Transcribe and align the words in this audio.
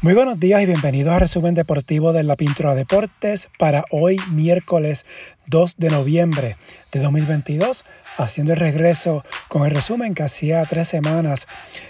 Muy 0.00 0.14
buenos 0.14 0.38
días 0.38 0.62
y 0.62 0.66
bienvenidos 0.66 1.12
a 1.12 1.18
Resumen 1.18 1.54
Deportivo 1.54 2.12
de 2.12 2.22
la 2.22 2.36
Pintura 2.36 2.76
Deportes 2.76 3.50
para 3.58 3.82
hoy 3.90 4.20
miércoles 4.30 5.04
2 5.46 5.74
de 5.76 5.90
noviembre 5.90 6.56
de 6.92 7.00
2022, 7.00 7.84
haciendo 8.16 8.52
el 8.52 8.60
regreso 8.60 9.24
con 9.48 9.64
el 9.64 9.72
resumen 9.72 10.14
que 10.14 10.22
hacía 10.22 10.64
tres 10.66 10.86
semanas 10.86 11.48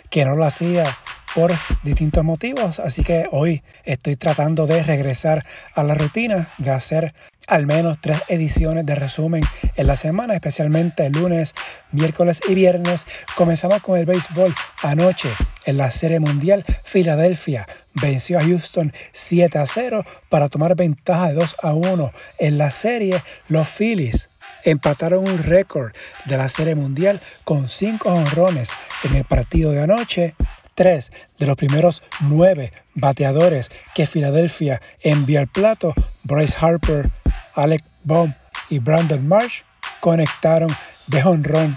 que 0.08 0.24
no 0.24 0.36
lo 0.36 0.46
hacía 0.46 0.86
por 1.34 1.52
distintos 1.82 2.24
motivos, 2.24 2.80
así 2.80 3.04
que 3.04 3.28
hoy 3.30 3.62
estoy 3.84 4.16
tratando 4.16 4.66
de 4.66 4.82
regresar 4.82 5.44
a 5.74 5.82
la 5.82 5.92
rutina 5.92 6.48
de 6.56 6.70
hacer 6.70 7.12
al 7.48 7.66
menos 7.66 7.98
tres 8.00 8.24
ediciones 8.28 8.86
de 8.86 8.94
resumen 8.94 9.42
en 9.74 9.86
la 9.86 9.96
semana, 9.96 10.34
especialmente 10.34 11.08
lunes, 11.10 11.54
miércoles 11.90 12.40
y 12.48 12.54
viernes. 12.54 13.06
Comenzamos 13.34 13.82
con 13.82 13.98
el 13.98 14.06
béisbol 14.06 14.54
anoche 14.82 15.30
en 15.64 15.78
la 15.78 15.90
Serie 15.90 16.20
Mundial. 16.20 16.64
Filadelfia 16.84 17.66
venció 17.94 18.38
a 18.38 18.44
Houston 18.44 18.92
7 19.12 19.58
a 19.58 19.66
0 19.66 20.04
para 20.28 20.48
tomar 20.48 20.76
ventaja 20.76 21.28
de 21.28 21.34
2 21.34 21.56
a 21.62 21.72
1 21.72 22.12
en 22.38 22.58
la 22.58 22.70
serie. 22.70 23.22
Los 23.48 23.68
Phillies 23.68 24.28
empataron 24.64 25.26
un 25.26 25.38
récord 25.38 25.92
de 26.26 26.36
la 26.36 26.48
Serie 26.48 26.74
Mundial 26.74 27.18
con 27.44 27.68
5 27.68 28.08
honrones 28.08 28.70
en 29.04 29.16
el 29.16 29.24
partido 29.24 29.72
de 29.72 29.82
anoche 29.82 30.34
tres 30.78 31.10
de 31.40 31.46
los 31.48 31.56
primeros 31.56 32.04
nueve 32.20 32.72
bateadores 32.94 33.68
que 33.96 34.06
Filadelfia 34.06 34.80
envió 35.00 35.40
al 35.40 35.48
plato, 35.48 35.92
Bryce 36.22 36.56
Harper, 36.60 37.10
Alec 37.58 37.82
Baum 38.04 38.34
y 38.70 38.78
Brandon 38.78 39.26
Marsh, 39.26 39.62
conectaron 40.00 40.74
de 41.08 41.22
honrón 41.24 41.76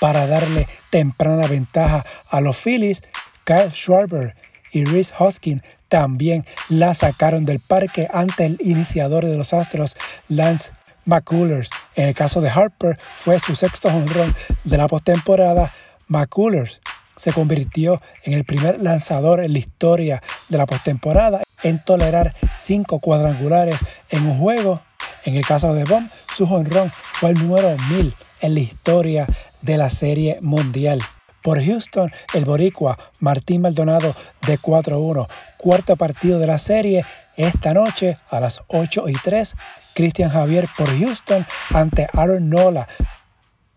para 0.00 0.26
darle 0.26 0.66
temprana 0.90 1.46
ventaja 1.46 2.04
a 2.28 2.40
los 2.40 2.58
Phillies. 2.58 3.02
Kyle 3.44 3.70
Schwarber 3.72 4.36
y 4.72 4.84
Rhys 4.84 5.12
Hoskin 5.18 5.62
también 5.88 6.44
la 6.68 6.94
sacaron 6.94 7.44
del 7.44 7.60
parque 7.60 8.08
ante 8.12 8.46
el 8.46 8.58
iniciador 8.60 9.24
de 9.24 9.36
los 9.36 9.52
Astros, 9.52 9.96
Lance 10.28 10.72
McCullers. 11.04 11.70
En 11.96 12.08
el 12.08 12.14
caso 12.14 12.40
de 12.40 12.50
Harper, 12.50 12.98
fue 13.16 13.38
su 13.38 13.56
sexto 13.56 13.88
honrón 13.88 14.34
de 14.64 14.76
la 14.76 14.88
postemporada. 14.88 15.72
McCullers 16.08 16.80
se 17.16 17.32
convirtió 17.32 18.00
en 18.24 18.34
el 18.34 18.44
primer 18.44 18.80
lanzador 18.80 19.44
en 19.44 19.52
la 19.52 19.58
historia 19.58 20.22
de 20.48 20.58
la 20.58 20.66
postemporada 20.66 21.42
en 21.62 21.82
tolerar 21.82 22.34
cinco 22.58 22.98
cuadrangulares 22.98 23.80
en 24.10 24.26
un 24.26 24.38
juego. 24.38 24.82
En 25.24 25.36
el 25.36 25.46
caso 25.46 25.72
de 25.74 25.84
Bond, 25.84 26.10
su 26.10 26.44
honrón 26.44 26.90
fue 26.94 27.30
el 27.30 27.38
número 27.38 27.76
1000 27.90 28.14
en 28.40 28.54
la 28.54 28.60
historia 28.60 29.26
de 29.60 29.78
la 29.78 29.88
Serie 29.88 30.38
Mundial. 30.40 31.00
Por 31.42 31.64
Houston, 31.64 32.10
el 32.34 32.44
boricua 32.44 32.98
Martín 33.20 33.62
Maldonado 33.62 34.14
de 34.46 34.58
4-1, 34.58 35.28
cuarto 35.56 35.96
partido 35.96 36.38
de 36.38 36.46
la 36.46 36.58
serie, 36.58 37.04
esta 37.36 37.72
noche 37.72 38.18
a 38.30 38.40
las 38.40 38.62
8 38.68 39.08
y 39.08 39.12
3, 39.14 39.54
Cristian 39.94 40.30
Javier 40.30 40.68
por 40.76 40.88
Houston 40.98 41.46
ante 41.72 42.08
Aaron 42.12 42.48
Nola 42.48 42.88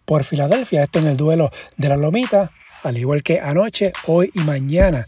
por 0.05 0.23
Filadelfia, 0.23 0.83
esto 0.83 0.99
en 0.99 1.07
el 1.07 1.17
duelo 1.17 1.49
de 1.77 1.89
la 1.89 1.97
Lomita, 1.97 2.51
al 2.83 2.97
igual 2.97 3.23
que 3.23 3.39
anoche, 3.39 3.93
hoy 4.07 4.29
y 4.33 4.39
mañana 4.41 5.07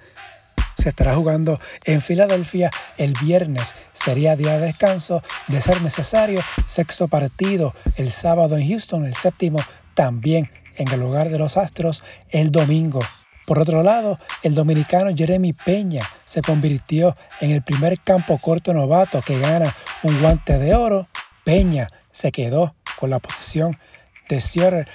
se 0.78 0.90
estará 0.90 1.16
jugando 1.16 1.60
en 1.86 2.02
Filadelfia. 2.02 2.70
El 2.98 3.14
viernes 3.22 3.76
sería 3.94 4.36
día 4.36 4.60
de 4.60 4.68
descanso, 4.68 5.22
de 5.48 5.62
ser 5.62 5.82
necesario. 5.82 6.42
Sexto 6.68 7.08
partido 7.08 7.74
el 7.96 8.12
sábado 8.12 8.58
en 8.58 8.70
Houston, 8.70 9.06
el 9.06 9.16
séptimo 9.16 9.60
también 9.96 10.50
en 10.76 10.88
el 10.90 11.00
lugar 11.00 11.30
de 11.30 11.40
los 11.40 11.58
Astros 11.58 12.04
el 12.30 12.52
domingo. 12.52 13.00
Por 13.48 13.60
otro 13.60 13.82
lado, 13.82 14.20
el 14.44 14.56
dominicano 14.56 15.16
Jeremy 15.16 15.54
Peña 15.54 16.04
se 16.26 16.42
convirtió 16.42 17.16
en 17.40 17.52
el 17.52 17.64
primer 17.64 18.00
campo 18.02 18.38
corto 18.38 18.74
novato 18.74 19.22
que 19.22 19.40
gana 19.40 19.74
un 20.04 20.20
guante 20.20 20.60
de 20.60 20.76
oro. 20.76 21.08
Peña 21.44 21.88
se 22.12 22.32
quedó 22.32 22.76
con 23.00 23.10
la 23.10 23.20
posición 23.20 23.78
de 24.28 24.42
cierre 24.42 24.86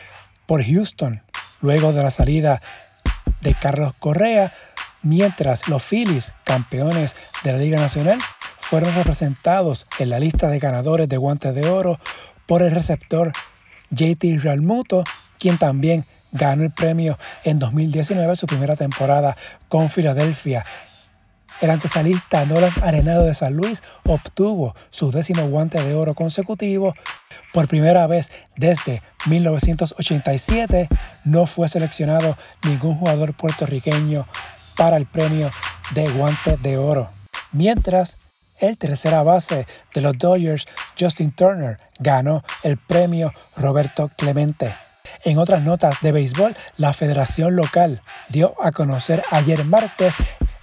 por 0.47 0.63
Houston 0.63 1.23
luego 1.63 1.93
de 1.93 2.03
la 2.03 2.11
salida 2.11 2.61
de 3.41 3.55
Carlos 3.55 3.95
Correa, 3.99 4.53
mientras 5.03 5.69
los 5.69 5.83
Phillies, 5.85 6.33
campeones 6.45 7.31
de 7.45 7.53
la 7.53 7.59
Liga 7.59 7.79
Nacional, 7.79 8.19
fueron 8.59 8.95
representados 8.95 9.87
en 9.99 10.11
la 10.11 10.19
lista 10.19 10.49
de 10.49 10.59
ganadores 10.59 11.09
de 11.09 11.17
guantes 11.17 11.55
de 11.55 11.69
oro 11.69 11.99
por 12.47 12.63
el 12.63 12.71
receptor 12.71 13.33
JT 13.91 14.39
Realmuto, 14.41 15.05
quien 15.39 15.59
también 15.59 16.05
ganó 16.33 16.63
el 16.63 16.71
premio 16.71 17.19
en 17.45 17.59
2019, 17.59 18.37
su 18.37 18.47
primera 18.47 18.77
temporada 18.77 19.37
con 19.69 19.91
Filadelfia. 19.91 20.65
El 21.63 21.71
antesalista 21.71 22.45
Nolan 22.45 22.73
Arenado 22.83 23.25
de 23.25 23.35
San 23.35 23.55
Luis 23.55 23.85
obtuvo 24.03 24.75
su 24.91 25.13
décimo 25.13 25.47
guante 25.47 25.81
de 25.81 25.95
oro 25.95 26.13
consecutivo. 26.13 26.93
Por 27.53 27.69
primera 27.69 28.09
vez 28.09 28.33
desde 28.57 29.01
1987 29.27 30.89
no 31.25 31.47
fue 31.47 31.69
seleccionado 31.69 32.37
ningún 32.65 32.97
jugador 32.97 33.35
puertorriqueño 33.35 34.27
para 34.77 34.97
el 34.97 35.07
premio 35.07 35.53
de 35.95 36.09
guante 36.11 36.57
de 36.57 36.79
oro. 36.79 37.13
Mientras 37.53 38.17
el 38.59 38.77
tercera 38.77 39.23
base 39.23 39.69
de 39.95 40.01
los 40.01 40.19
Dodgers, 40.19 40.67
Justin 40.99 41.31
Turner, 41.31 41.79
ganó 42.01 42.43
el 42.65 42.77
premio 42.77 43.31
Roberto 43.57 44.11
Clemente. 44.17 44.75
En 45.25 45.39
otras 45.39 45.63
notas 45.63 46.01
de 46.01 46.11
béisbol, 46.11 46.57
la 46.77 46.93
federación 46.93 47.55
local 47.55 48.01
dio 48.31 48.57
a 48.61 48.73
conocer 48.73 49.23
ayer 49.31 49.65
martes 49.65 50.17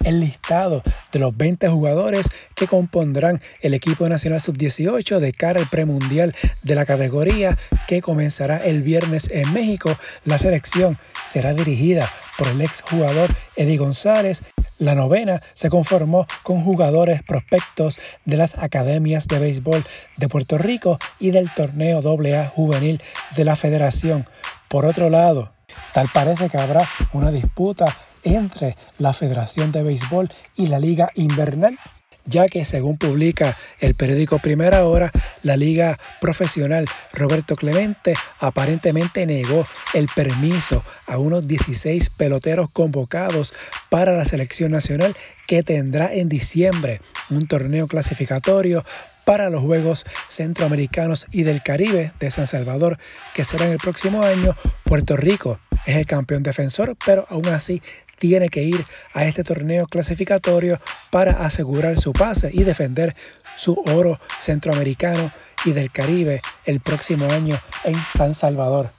el 0.04 0.20
listado 0.20 0.82
de 1.12 1.18
los 1.18 1.36
20 1.36 1.68
jugadores 1.68 2.28
que 2.54 2.66
compondrán 2.66 3.40
el 3.60 3.74
equipo 3.74 4.08
nacional 4.08 4.40
sub-18 4.40 5.18
de 5.18 5.32
cara 5.32 5.60
al 5.60 5.66
premundial 5.66 6.34
de 6.62 6.74
la 6.74 6.86
categoría 6.86 7.56
que 7.86 8.00
comenzará 8.00 8.58
el 8.58 8.82
viernes 8.82 9.30
en 9.30 9.52
México. 9.52 9.96
La 10.24 10.38
selección 10.38 10.96
será 11.26 11.54
dirigida 11.54 12.10
por 12.38 12.48
el 12.48 12.60
ex 12.60 12.82
jugador 12.82 13.30
Eddie 13.56 13.76
González. 13.76 14.42
La 14.78 14.94
novena 14.94 15.42
se 15.52 15.68
conformó 15.68 16.26
con 16.42 16.62
jugadores 16.64 17.22
prospectos 17.22 17.98
de 18.24 18.36
las 18.36 18.56
academias 18.56 19.28
de 19.28 19.38
béisbol 19.38 19.82
de 20.16 20.28
Puerto 20.28 20.56
Rico 20.56 20.98
y 21.18 21.32
del 21.32 21.50
torneo 21.50 21.98
AA 21.98 22.46
juvenil 22.46 23.02
de 23.36 23.44
la 23.44 23.56
federación. 23.56 24.26
Por 24.68 24.86
otro 24.86 25.10
lado, 25.10 25.52
tal 25.92 26.08
parece 26.12 26.48
que 26.48 26.56
habrá 26.56 26.82
una 27.12 27.30
disputa 27.30 27.94
entre 28.24 28.76
la 28.98 29.12
Federación 29.12 29.72
de 29.72 29.82
Béisbol 29.82 30.30
y 30.56 30.66
la 30.66 30.78
Liga 30.78 31.10
Invernal, 31.14 31.78
ya 32.26 32.46
que 32.48 32.64
según 32.64 32.98
publica 32.98 33.56
el 33.80 33.94
periódico 33.94 34.38
Primera 34.38 34.84
Hora, 34.84 35.10
la 35.42 35.56
Liga 35.56 35.98
Profesional 36.20 36.86
Roberto 37.12 37.56
Clemente 37.56 38.14
aparentemente 38.38 39.26
negó 39.26 39.66
el 39.94 40.06
permiso 40.14 40.84
a 41.06 41.18
unos 41.18 41.46
16 41.46 42.10
peloteros 42.10 42.70
convocados 42.70 43.54
para 43.88 44.12
la 44.12 44.24
selección 44.24 44.72
nacional 44.72 45.16
que 45.46 45.62
tendrá 45.62 46.12
en 46.12 46.28
diciembre 46.28 47.00
un 47.30 47.48
torneo 47.48 47.88
clasificatorio 47.88 48.84
para 49.24 49.50
los 49.50 49.62
Juegos 49.62 50.06
Centroamericanos 50.28 51.26
y 51.30 51.44
del 51.44 51.62
Caribe 51.62 52.12
de 52.18 52.30
San 52.30 52.46
Salvador, 52.46 52.98
que 53.34 53.44
serán 53.44 53.70
el 53.70 53.78
próximo 53.78 54.22
año. 54.22 54.54
Puerto 54.84 55.16
Rico 55.16 55.60
es 55.86 55.96
el 55.96 56.06
campeón 56.06 56.42
defensor, 56.42 56.96
pero 57.04 57.26
aún 57.30 57.46
así 57.48 57.80
tiene 58.20 58.50
que 58.50 58.62
ir 58.62 58.84
a 59.14 59.24
este 59.24 59.42
torneo 59.42 59.86
clasificatorio 59.86 60.78
para 61.10 61.44
asegurar 61.44 61.98
su 61.98 62.12
pase 62.12 62.50
y 62.52 62.62
defender 62.62 63.16
su 63.56 63.82
oro 63.86 64.20
centroamericano 64.38 65.32
y 65.64 65.72
del 65.72 65.90
Caribe 65.90 66.40
el 66.66 66.80
próximo 66.80 67.28
año 67.30 67.58
en 67.84 67.96
San 67.96 68.34
Salvador. 68.34 68.92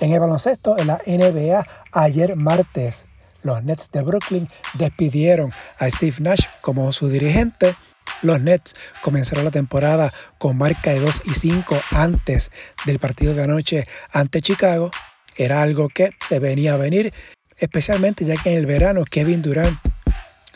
En 0.00 0.12
el 0.12 0.20
baloncesto, 0.20 0.76
en 0.76 0.88
la 0.88 1.00
NBA, 1.06 1.66
ayer 1.92 2.36
martes, 2.36 3.06
los 3.42 3.62
Nets 3.62 3.90
de 3.92 4.02
Brooklyn 4.02 4.48
despidieron 4.74 5.52
a 5.78 5.88
Steve 5.88 6.16
Nash 6.18 6.46
como 6.60 6.90
su 6.92 7.08
dirigente. 7.08 7.76
Los 8.22 8.40
Nets 8.40 8.74
comenzaron 9.02 9.44
la 9.44 9.50
temporada 9.52 10.10
con 10.38 10.58
marca 10.58 10.90
de 10.90 11.00
2 11.00 11.22
y 11.26 11.34
5 11.34 11.78
antes 11.92 12.50
del 12.86 12.98
partido 12.98 13.34
de 13.34 13.44
anoche 13.44 13.86
ante 14.12 14.42
Chicago. 14.42 14.90
Era 15.36 15.62
algo 15.62 15.88
que 15.88 16.10
se 16.20 16.40
venía 16.40 16.74
a 16.74 16.76
venir 16.76 17.12
especialmente 17.58 18.24
ya 18.24 18.36
que 18.36 18.52
en 18.52 18.58
el 18.58 18.66
verano 18.66 19.04
Kevin 19.04 19.42
Durant 19.42 19.78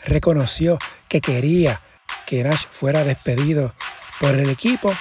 reconoció 0.05 0.77
que 1.07 1.21
quería 1.21 1.81
que 2.25 2.43
Nash 2.43 2.65
fuera 2.71 3.03
despedido 3.03 3.73
por 4.19 4.35
el 4.35 4.49
equipo. 4.49 4.93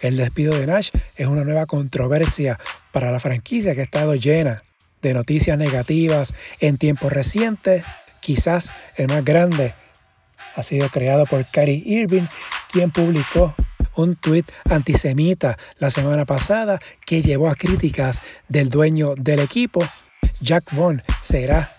El 0.00 0.16
despido 0.16 0.58
de 0.58 0.66
Nash 0.66 0.90
es 1.16 1.26
una 1.26 1.44
nueva 1.44 1.66
controversia 1.66 2.58
para 2.92 3.10
la 3.10 3.20
franquicia 3.20 3.74
que 3.74 3.80
ha 3.80 3.84
estado 3.84 4.14
llena 4.14 4.62
de 5.02 5.14
noticias 5.14 5.58
negativas 5.58 6.34
en 6.60 6.78
tiempos 6.78 7.12
recientes. 7.12 7.84
Quizás 8.20 8.72
el 8.96 9.08
más 9.08 9.24
grande 9.24 9.74
ha 10.54 10.62
sido 10.62 10.88
creado 10.88 11.26
por 11.26 11.44
Kyrie 11.44 11.82
Irving, 11.84 12.26
quien 12.70 12.90
publicó 12.90 13.54
un 13.96 14.16
tuit 14.16 14.48
antisemita 14.70 15.58
la 15.78 15.90
semana 15.90 16.24
pasada 16.24 16.78
que 17.04 17.20
llevó 17.20 17.48
a 17.48 17.56
críticas 17.56 18.22
del 18.48 18.70
dueño 18.70 19.14
del 19.16 19.40
equipo 19.40 19.84
Jack 20.40 20.72
Vaughn 20.72 21.02
será 21.20 21.74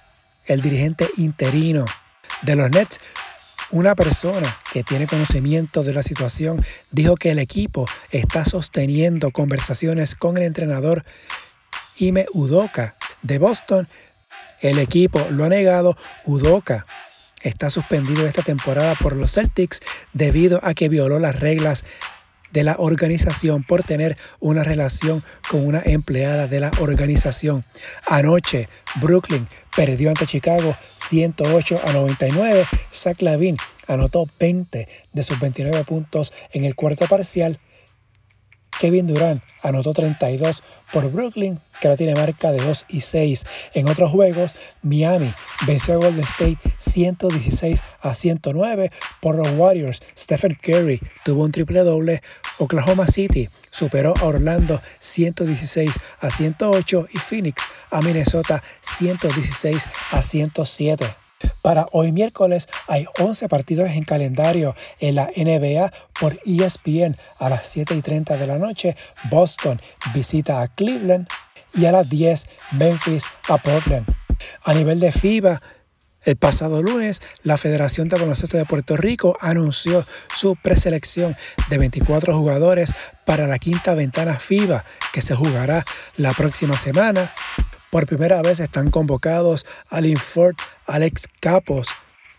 el 0.45 0.61
dirigente 0.61 1.09
interino 1.17 1.85
de 2.41 2.55
los 2.55 2.69
Nets. 2.71 2.99
Una 3.71 3.95
persona 3.95 4.55
que 4.73 4.83
tiene 4.83 5.05
conocimiento 5.05 5.83
de 5.83 5.93
la 5.93 6.03
situación 6.03 6.63
dijo 6.91 7.15
que 7.15 7.31
el 7.31 7.39
equipo 7.39 7.85
está 8.11 8.43
sosteniendo 8.43 9.31
conversaciones 9.31 10.15
con 10.15 10.37
el 10.37 10.43
entrenador 10.43 11.05
Ime 11.97 12.25
Udoka 12.33 12.95
de 13.21 13.37
Boston. 13.37 13.87
El 14.61 14.79
equipo 14.79 15.25
lo 15.29 15.45
ha 15.45 15.49
negado. 15.49 15.95
Udoka 16.25 16.85
está 17.43 17.69
suspendido 17.69 18.27
esta 18.27 18.41
temporada 18.41 18.95
por 18.95 19.15
los 19.15 19.33
Celtics 19.33 19.79
debido 20.13 20.59
a 20.63 20.73
que 20.73 20.89
violó 20.89 21.19
las 21.19 21.39
reglas 21.39 21.85
de 22.51 22.63
la 22.63 22.75
organización 22.77 23.63
por 23.63 23.83
tener 23.83 24.17
una 24.39 24.63
relación 24.63 25.23
con 25.49 25.65
una 25.65 25.81
empleada 25.83 26.47
de 26.47 26.59
la 26.59 26.71
organización. 26.79 27.63
Anoche, 28.07 28.67
Brooklyn 28.95 29.47
perdió 29.75 30.09
ante 30.09 30.25
Chicago 30.25 30.75
108 30.79 31.81
a 31.85 31.93
99. 31.93 32.65
Zach 32.93 33.21
Lavin 33.21 33.57
anotó 33.87 34.27
20 34.39 34.87
de 35.13 35.23
sus 35.23 35.39
29 35.39 35.83
puntos 35.83 36.33
en 36.51 36.65
el 36.65 36.75
cuarto 36.75 37.05
parcial 37.07 37.59
Kevin 38.79 39.07
Durant 39.07 39.41
anotó 39.61 39.93
32 39.93 40.63
por 40.91 41.11
Brooklyn, 41.11 41.59
que 41.79 41.87
ahora 41.87 41.97
tiene 41.97 42.15
marca 42.15 42.51
de 42.51 42.63
2 42.63 42.85
y 42.89 43.01
6. 43.01 43.45
En 43.73 43.87
otros 43.87 44.11
juegos, 44.11 44.77
Miami 44.81 45.33
venció 45.67 45.95
a 45.95 45.97
Golden 45.97 46.23
State 46.23 46.59
116 46.77 47.83
a 48.01 48.13
109 48.13 48.91
por 49.21 49.35
los 49.35 49.51
Warriors. 49.51 50.01
Stephen 50.17 50.57
Curry 50.61 51.01
tuvo 51.25 51.43
un 51.43 51.51
triple 51.51 51.81
doble. 51.81 52.21
Oklahoma 52.57 53.07
City 53.07 53.49
superó 53.69 54.13
a 54.17 54.25
Orlando 54.25 54.81
116 54.99 55.99
a 56.21 56.31
108 56.31 57.07
y 57.13 57.17
Phoenix 57.17 57.63
a 57.91 58.01
Minnesota 58.01 58.63
116 58.81 59.87
a 60.11 60.21
107. 60.21 61.28
Para 61.61 61.87
hoy 61.91 62.11
miércoles 62.11 62.67
hay 62.87 63.05
11 63.19 63.49
partidos 63.49 63.89
en 63.89 64.03
calendario 64.03 64.75
en 64.99 65.15
la 65.15 65.29
NBA 65.35 65.91
por 66.19 66.33
ESPN 66.45 67.15
a 67.37 67.49
las 67.49 67.67
7 67.67 67.95
y 67.95 68.01
30 68.01 68.37
de 68.37 68.47
la 68.47 68.57
noche. 68.57 68.95
Boston 69.29 69.79
visita 70.13 70.61
a 70.61 70.67
Cleveland 70.67 71.27
y 71.73 71.85
a 71.85 71.91
las 71.91 72.09
10 72.09 72.47
Memphis 72.71 73.25
a 73.47 73.57
Portland. 73.57 74.05
A 74.63 74.73
nivel 74.73 74.99
de 74.99 75.11
FIBA, 75.11 75.61
el 76.23 76.35
pasado 76.35 76.81
lunes, 76.81 77.21
la 77.43 77.57
Federación 77.57 78.07
de 78.09 78.17
Baloncesto 78.17 78.57
de 78.57 78.65
Puerto 78.65 78.97
Rico 78.97 79.37
anunció 79.39 80.03
su 80.35 80.55
preselección 80.55 81.35
de 81.69 81.77
24 81.77 82.37
jugadores 82.37 82.93
para 83.25 83.47
la 83.47 83.59
quinta 83.59 83.93
ventana 83.93 84.37
FIBA 84.39 84.83
que 85.13 85.21
se 85.21 85.35
jugará 85.35 85.83
la 86.17 86.33
próxima 86.33 86.77
semana. 86.77 87.31
Por 87.89 88.05
primera 88.05 88.41
vez 88.43 88.59
están 88.59 88.91
convocados 88.91 89.65
Alin 89.89 90.17
Ford, 90.17 90.55
Alex 90.85 91.27
Capos 91.39 91.87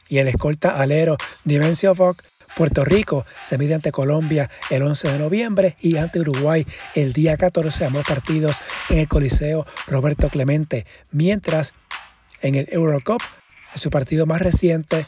y 0.09 0.19
el 0.19 0.29
escolta 0.29 0.81
alero 0.81 1.17
Dimencio 1.45 1.95
Vogue. 1.95 2.23
Puerto 2.57 2.85
Rico 2.85 3.25
se 3.41 3.59
mide 3.59 3.75
ante 3.75 3.91
Colombia 3.91 4.51
el 4.71 4.83
11 4.83 5.13
de 5.13 5.19
noviembre 5.19 5.77
y 5.81 5.97
ante 5.97 6.21
Uruguay 6.21 6.67
el 6.95 7.13
día 7.13 7.37
14 7.37 7.87
ambos 7.87 8.05
partidos 8.07 8.61
en 8.91 8.99
el 8.99 9.09
Coliseo 9.09 9.67
Roberto 9.87 10.29
Clemente, 10.29 10.87
mientras 11.11 11.75
en 12.43 12.55
el 12.55 12.69
Eurocup, 12.71 13.23
en 13.73 13.79
su 13.81 13.91
partido 13.91 14.27
más 14.27 14.43
reciente, 14.43 15.05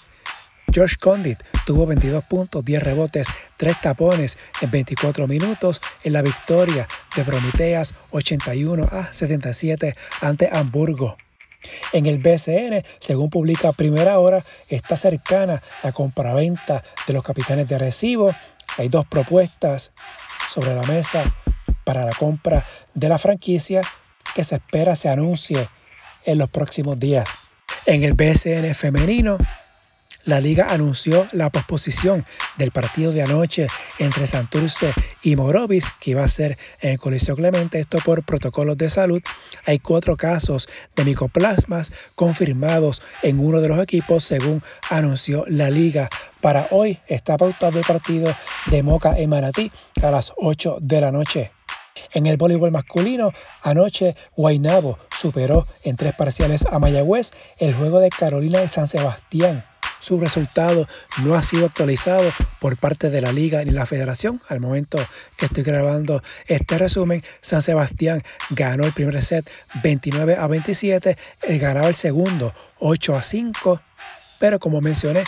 George 0.72 0.96
Condit 0.98 1.38
tuvo 1.66 1.86
22 1.86 2.24
puntos, 2.24 2.64
10 2.64 2.82
rebotes, 2.82 3.28
3 3.58 3.80
tapones 3.80 4.38
en 4.60 4.70
24 4.70 5.26
minutos 5.28 5.80
en 6.02 6.14
la 6.14 6.22
victoria 6.22 6.88
de 7.14 7.24
Prometeas 7.24 7.94
81 8.10 8.88
a 8.90 9.12
77 9.12 9.94
ante 10.22 10.48
Hamburgo. 10.50 11.16
En 11.92 12.06
el 12.06 12.18
BCN, 12.18 12.82
según 12.98 13.30
publica 13.30 13.72
Primera 13.72 14.18
Hora, 14.18 14.42
está 14.68 14.96
cercana 14.96 15.62
la 15.82 15.92
compraventa 15.92 16.82
de 17.06 17.12
los 17.12 17.22
capitanes 17.22 17.68
de 17.68 17.78
recibo. 17.78 18.34
Hay 18.78 18.88
dos 18.88 19.06
propuestas 19.06 19.92
sobre 20.48 20.74
la 20.74 20.82
mesa 20.82 21.22
para 21.84 22.04
la 22.04 22.12
compra 22.12 22.66
de 22.94 23.08
la 23.08 23.18
franquicia 23.18 23.82
que 24.34 24.44
se 24.44 24.56
espera 24.56 24.96
se 24.96 25.08
anuncie 25.08 25.68
en 26.24 26.38
los 26.38 26.48
próximos 26.48 26.98
días. 26.98 27.52
En 27.86 28.02
el 28.02 28.14
BCN 28.14 28.74
femenino, 28.74 29.38
la 30.24 30.40
liga 30.40 30.68
anunció 30.70 31.26
la 31.32 31.50
posposición 31.50 32.24
del 32.56 32.70
partido 32.70 33.12
de 33.12 33.22
anoche 33.22 33.66
entre 33.98 34.26
Santurce 34.26 34.92
y 35.22 35.36
Morovis, 35.36 35.94
que 36.00 36.12
iba 36.12 36.22
a 36.22 36.28
ser 36.28 36.56
en 36.80 36.92
el 36.92 36.98
Coliseo 36.98 37.34
Clemente, 37.34 37.80
esto 37.80 37.98
por 38.04 38.22
protocolos 38.22 38.78
de 38.78 38.90
salud. 38.90 39.22
Hay 39.66 39.78
cuatro 39.78 40.16
casos 40.16 40.68
de 40.94 41.04
micoplasmas 41.04 41.92
confirmados 42.14 43.02
en 43.22 43.40
uno 43.40 43.60
de 43.60 43.68
los 43.68 43.80
equipos, 43.80 44.24
según 44.24 44.62
anunció 44.90 45.44
la 45.48 45.70
liga. 45.70 46.08
Para 46.40 46.68
hoy 46.70 46.98
está 47.06 47.36
pautado 47.36 47.78
el 47.78 47.84
partido 47.84 48.34
de 48.66 48.82
Moca 48.82 49.18
en 49.18 49.30
Manatí 49.30 49.72
a 50.02 50.10
las 50.10 50.32
8 50.36 50.78
de 50.80 51.00
la 51.00 51.10
noche. 51.10 51.50
En 52.12 52.26
el 52.26 52.36
voleibol 52.36 52.70
masculino, 52.70 53.32
anoche 53.62 54.16
Guaynabo 54.36 54.98
superó 55.10 55.66
en 55.82 55.96
tres 55.96 56.14
parciales 56.14 56.64
a 56.70 56.78
Mayagüez 56.78 57.30
el 57.58 57.74
juego 57.74 58.00
de 58.00 58.08
Carolina 58.08 58.62
y 58.62 58.68
San 58.68 58.88
Sebastián 58.88 59.71
su 60.02 60.18
resultado 60.18 60.88
no 61.22 61.36
ha 61.36 61.42
sido 61.42 61.66
actualizado 61.66 62.28
por 62.58 62.76
parte 62.76 63.08
de 63.08 63.20
la 63.20 63.32
liga 63.32 63.64
ni 63.64 63.70
la 63.70 63.86
federación. 63.86 64.42
Al 64.48 64.58
momento 64.58 64.98
que 65.36 65.46
estoy 65.46 65.62
grabando 65.62 66.20
este 66.48 66.76
resumen, 66.76 67.22
San 67.40 67.62
Sebastián 67.62 68.20
ganó 68.50 68.84
el 68.84 68.92
primer 68.92 69.22
set 69.22 69.48
29 69.80 70.36
a 70.36 70.48
27, 70.48 71.16
el 71.42 71.58
ganaba 71.60 71.86
el 71.86 71.94
segundo 71.94 72.52
8 72.80 73.16
a 73.16 73.22
5, 73.22 73.80
pero 74.40 74.58
como 74.58 74.80
mencioné, 74.80 75.22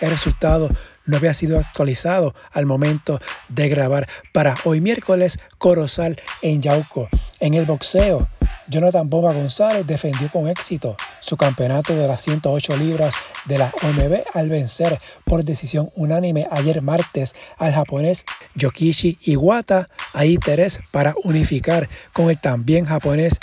el 0.00 0.10
resultado 0.10 0.68
no 1.06 1.16
había 1.16 1.32
sido 1.32 1.60
actualizado 1.60 2.34
al 2.50 2.66
momento 2.66 3.20
de 3.48 3.68
grabar 3.68 4.08
para 4.32 4.56
hoy 4.64 4.80
miércoles 4.80 5.38
Corozal 5.58 6.20
en 6.42 6.60
Yauco. 6.60 7.08
En 7.38 7.54
el 7.54 7.66
boxeo, 7.66 8.28
Jonathan 8.68 9.08
Boba 9.08 9.32
González 9.32 9.86
defendió 9.86 10.30
con 10.30 10.48
éxito 10.48 10.96
su 11.20 11.36
campeonato 11.36 11.94
de 11.94 12.06
las 12.06 12.20
108 12.22 12.76
libras 12.76 13.14
de 13.46 13.58
la 13.58 13.72
OMB 13.82 14.22
al 14.34 14.48
vencer 14.48 14.98
por 15.24 15.44
decisión 15.44 15.90
unánime 15.94 16.46
ayer 16.50 16.82
martes 16.82 17.34
al 17.56 17.72
japonés 17.72 18.24
Yokishi 18.54 19.18
Iwata. 19.22 19.88
A 20.14 20.24
Iteres 20.24 20.80
para 20.90 21.14
unificar 21.24 21.88
con 22.12 22.30
el 22.30 22.38
también 22.38 22.84
japonés 22.84 23.38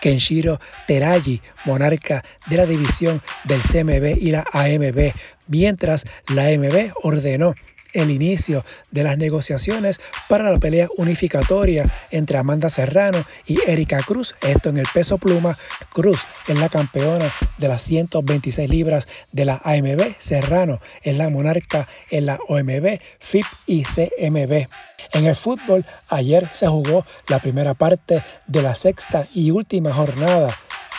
Kenshiro 0.00 0.58
Teraji, 0.86 1.40
monarca 1.64 2.24
de 2.48 2.56
la 2.56 2.66
división 2.66 3.22
del 3.44 3.60
CMB 3.60 4.20
y 4.20 4.30
la 4.30 4.44
AMB, 4.52 5.12
mientras 5.48 6.04
la 6.28 6.46
AMB 6.46 6.92
ordenó 7.02 7.54
el 7.92 8.10
inicio 8.10 8.64
de 8.90 9.04
las 9.04 9.18
negociaciones 9.18 10.00
para 10.28 10.50
la 10.50 10.58
pelea 10.58 10.88
unificatoria 10.96 11.90
entre 12.10 12.38
Amanda 12.38 12.70
Serrano 12.70 13.24
y 13.46 13.58
Erika 13.66 14.02
Cruz, 14.02 14.34
esto 14.42 14.68
en 14.68 14.78
el 14.78 14.86
peso 14.92 15.18
pluma. 15.18 15.56
Cruz 15.92 16.26
es 16.46 16.58
la 16.58 16.68
campeona 16.68 17.26
de 17.58 17.68
las 17.68 17.82
126 17.82 18.68
libras 18.68 19.08
de 19.32 19.44
la 19.44 19.60
AMB, 19.64 20.14
Serrano 20.18 20.80
es 21.02 21.16
la 21.16 21.28
monarca 21.30 21.88
en 22.10 22.26
la 22.26 22.38
OMB, 22.48 22.98
FIP 23.18 23.46
y 23.66 23.84
CMB. 23.84 24.68
En 25.12 25.26
el 25.26 25.36
fútbol, 25.36 25.84
ayer 26.08 26.48
se 26.52 26.66
jugó 26.66 27.04
la 27.28 27.38
primera 27.38 27.74
parte 27.74 28.22
de 28.46 28.62
la 28.62 28.74
sexta 28.74 29.22
y 29.34 29.50
última 29.50 29.92
jornada 29.92 30.54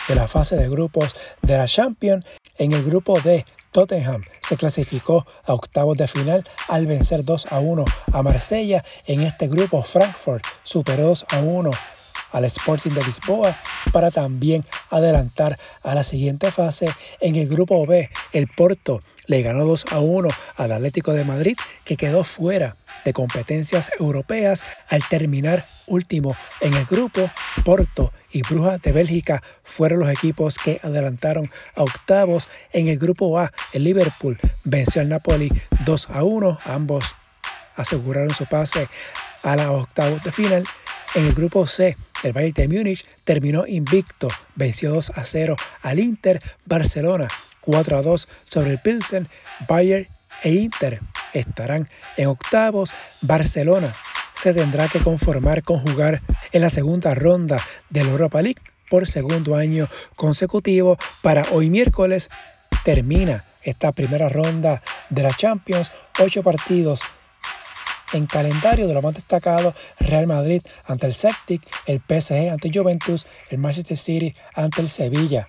de 0.08 0.14
la 0.14 0.28
fase 0.28 0.56
de 0.56 0.68
grupos 0.68 1.14
de 1.42 1.56
la 1.56 1.66
Champions. 1.66 2.24
En 2.58 2.72
el 2.72 2.82
grupo 2.82 3.20
D, 3.20 3.44
Tottenham 3.70 4.24
se 4.40 4.56
clasificó 4.56 5.26
a 5.44 5.54
octavos 5.54 5.96
de 5.96 6.08
final 6.08 6.44
al 6.68 6.86
vencer 6.86 7.24
2 7.24 7.46
a 7.50 7.60
1 7.60 7.84
a 8.12 8.22
Marsella. 8.22 8.84
En 9.06 9.20
este 9.20 9.48
grupo, 9.48 9.82
Frankfurt 9.82 10.44
superó 10.62 11.08
2 11.08 11.26
a 11.28 11.38
1 11.40 11.70
al 12.32 12.44
Sporting 12.44 12.90
de 12.90 13.04
Lisboa 13.04 13.56
para 13.92 14.10
también 14.10 14.64
adelantar 14.90 15.58
a 15.82 15.94
la 15.94 16.02
siguiente 16.02 16.50
fase. 16.50 16.88
En 17.20 17.36
el 17.36 17.48
grupo 17.48 17.86
B, 17.86 18.10
el 18.32 18.48
Porto 18.48 19.00
le 19.26 19.42
ganó 19.42 19.64
2 19.64 19.86
a 19.92 20.00
1 20.00 20.28
al 20.56 20.72
Atlético 20.72 21.12
de 21.12 21.24
Madrid, 21.24 21.56
que 21.84 21.96
quedó 21.96 22.24
fuera 22.24 22.76
de 23.04 23.12
competencias 23.12 23.90
europeas 23.98 24.64
al 24.88 25.02
terminar 25.08 25.64
último 25.86 26.36
en 26.60 26.74
el 26.74 26.84
grupo. 26.84 27.30
Porto 27.64 28.12
y 28.32 28.42
Brujas 28.42 28.80
de 28.82 28.92
Bélgica 28.92 29.42
fueron 29.62 30.00
los 30.00 30.10
equipos 30.10 30.58
que 30.58 30.80
adelantaron 30.82 31.50
a 31.74 31.82
octavos. 31.82 32.48
En 32.72 32.88
el 32.88 32.98
grupo 32.98 33.38
A, 33.38 33.52
el 33.72 33.84
Liverpool 33.84 34.38
venció 34.64 35.02
al 35.02 35.08
Napoli 35.08 35.50
2 35.84 36.10
a 36.10 36.24
1. 36.24 36.58
Ambos 36.64 37.14
aseguraron 37.76 38.34
su 38.34 38.46
pase 38.46 38.88
a 39.44 39.56
la 39.56 39.72
octavos 39.72 40.22
de 40.22 40.32
final. 40.32 40.64
En 41.14 41.26
el 41.26 41.34
grupo 41.34 41.66
C, 41.66 41.96
el 42.22 42.32
Bayern 42.32 42.54
de 42.54 42.68
Múnich 42.68 43.04
terminó 43.24 43.66
invicto, 43.66 44.28
venció 44.54 44.92
2 44.92 45.10
a 45.10 45.24
0 45.24 45.56
al 45.82 45.98
Inter. 45.98 46.40
Barcelona 46.66 47.28
4 47.60 47.98
a 47.98 48.02
2 48.02 48.28
sobre 48.48 48.72
el 48.72 48.80
Pilsen. 48.80 49.28
Bayern 49.66 50.08
e 50.42 50.52
Inter 50.52 51.00
estarán 51.32 51.86
en 52.16 52.28
octavos. 52.28 52.92
Barcelona 53.22 53.94
se 54.34 54.54
tendrá 54.54 54.88
que 54.88 55.00
conformar 55.00 55.62
con 55.62 55.80
jugar 55.80 56.22
en 56.52 56.62
la 56.62 56.70
segunda 56.70 57.14
ronda 57.14 57.60
de 57.90 58.04
la 58.04 58.10
Europa 58.10 58.40
League 58.42 58.60
por 58.88 59.06
segundo 59.06 59.56
año 59.56 59.88
consecutivo. 60.16 60.96
Para 61.22 61.44
hoy 61.52 61.70
miércoles 61.70 62.30
termina 62.84 63.44
esta 63.62 63.92
primera 63.92 64.28
ronda 64.28 64.82
de 65.10 65.22
la 65.22 65.32
Champions, 65.32 65.92
ocho 66.18 66.42
partidos 66.42 67.00
en 68.12 68.26
calendario 68.26 68.88
de 68.88 68.94
lo 68.94 69.02
más 69.02 69.14
destacado, 69.14 69.74
Real 69.98 70.26
Madrid 70.26 70.62
ante 70.84 71.06
el 71.06 71.14
Celtic, 71.14 71.62
el 71.86 72.00
PSG 72.00 72.50
ante 72.50 72.70
Juventus, 72.72 73.26
el 73.50 73.58
Manchester 73.58 73.96
City 73.96 74.34
ante 74.54 74.80
el 74.82 74.88
Sevilla. 74.88 75.48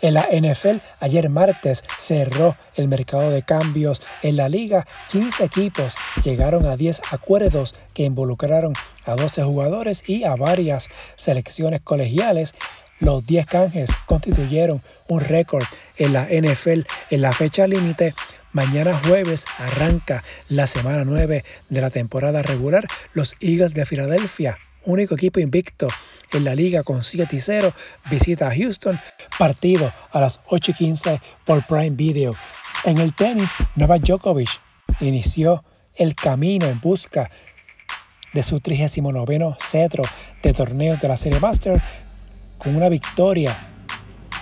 En 0.00 0.14
la 0.14 0.26
NFL, 0.30 0.78
ayer 1.00 1.28
martes 1.28 1.84
cerró 1.98 2.56
el 2.74 2.88
mercado 2.88 3.30
de 3.30 3.42
cambios 3.42 4.02
en 4.22 4.36
la 4.36 4.48
liga. 4.48 4.86
15 5.10 5.44
equipos 5.44 5.94
llegaron 6.22 6.66
a 6.66 6.76
10 6.76 7.02
acuerdos 7.10 7.74
que 7.94 8.04
involucraron 8.04 8.74
a 9.06 9.14
12 9.14 9.42
jugadores 9.42 10.08
y 10.08 10.24
a 10.24 10.36
varias 10.36 10.88
selecciones 11.16 11.80
colegiales. 11.80 12.54
Los 13.00 13.26
10 13.26 13.46
canjes 13.46 13.90
constituyeron 14.06 14.82
un 15.08 15.20
récord 15.20 15.64
en 15.96 16.12
la 16.12 16.26
NFL 16.26 16.82
en 17.10 17.22
la 17.22 17.32
fecha 17.32 17.66
límite 17.66 18.14
Mañana 18.54 18.96
jueves 18.96 19.46
arranca 19.58 20.22
la 20.48 20.68
semana 20.68 21.04
9 21.04 21.44
de 21.70 21.80
la 21.80 21.90
temporada 21.90 22.40
regular. 22.40 22.86
Los 23.12 23.34
Eagles 23.40 23.74
de 23.74 23.84
Filadelfia, 23.84 24.58
único 24.86 25.14
equipo 25.14 25.40
invicto 25.40 25.88
en 26.32 26.44
la 26.44 26.54
liga 26.54 26.82
con 26.82 27.02
7 27.02 27.36
y 27.36 27.40
0, 27.40 27.72
visita 28.10 28.48
a 28.48 28.54
Houston. 28.54 29.00
Partido 29.38 29.92
a 30.12 30.20
las 30.20 30.40
8 30.48 30.72
y 30.72 30.74
15 30.74 31.20
por 31.44 31.64
Prime 31.66 31.96
Video. 31.96 32.34
En 32.84 32.98
el 32.98 33.14
tenis, 33.14 33.50
Novak 33.76 34.02
Djokovic 34.02 34.50
inició 35.00 35.64
el 35.94 36.14
camino 36.14 36.66
en 36.66 36.80
busca 36.80 37.30
de 38.32 38.42
su 38.42 38.60
39 38.60 39.56
cetro 39.60 40.02
de 40.42 40.52
torneos 40.52 41.00
de 41.00 41.08
la 41.08 41.16
Serie 41.16 41.40
Master 41.40 41.80
con 42.58 42.74
una 42.76 42.88
victoria 42.88 43.70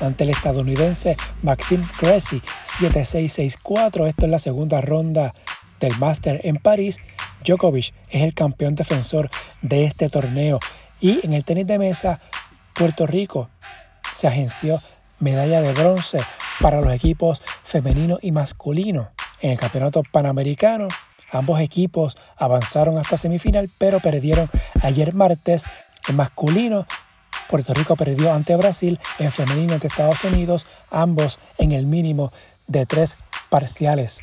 ante 0.00 0.24
el 0.24 0.30
estadounidense 0.30 1.16
Maxime 1.42 1.86
Cressy 1.98 2.40
7-6-6-4. 2.64 4.08
Esto 4.08 4.24
es 4.24 4.30
la 4.30 4.38
segunda 4.38 4.80
ronda 4.80 5.34
del 5.78 5.96
Master 5.98 6.40
en 6.44 6.56
París. 6.56 6.98
Djokovic 7.44 7.92
es 8.10 8.22
el 8.22 8.34
campeón 8.34 8.74
defensor 8.74 9.30
de 9.62 9.84
este 9.84 10.08
torneo. 10.08 10.60
Y 11.00 11.24
en 11.24 11.32
el 11.32 11.44
tenis 11.44 11.66
de 11.66 11.78
mesa, 11.78 12.20
Puerto 12.74 13.06
Rico 13.06 13.48
se 14.14 14.28
agenció 14.28 14.78
medalla 15.18 15.62
de 15.62 15.72
bronce 15.72 16.20
para 16.60 16.80
los 16.80 16.92
equipos 16.92 17.42
femenino 17.64 18.18
y 18.20 18.32
masculino. 18.32 19.10
En 19.40 19.50
el 19.50 19.58
campeonato 19.58 20.02
panamericano, 20.10 20.88
ambos 21.30 21.60
equipos 21.60 22.16
avanzaron 22.36 22.98
hasta 22.98 23.16
semifinal, 23.16 23.70
pero 23.78 24.00
perdieron 24.00 24.48
ayer 24.82 25.14
martes. 25.14 25.64
El 26.08 26.16
masculino 26.16 26.86
Puerto 27.48 27.74
Rico 27.74 27.96
perdió 27.96 28.32
ante 28.32 28.56
Brasil 28.56 28.98
en 29.18 29.30
femenino 29.30 29.74
ante 29.74 29.88
Estados 29.88 30.24
Unidos, 30.24 30.66
ambos 30.90 31.38
en 31.58 31.72
el 31.72 31.86
mínimo 31.86 32.32
de 32.66 32.86
tres 32.86 33.18
parciales. 33.50 34.22